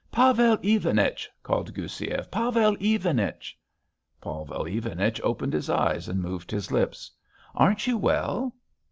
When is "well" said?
7.99-8.55